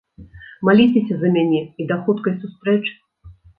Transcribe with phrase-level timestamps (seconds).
[0.69, 2.99] Маліцеся за мяне і да хуткай сустрэчы.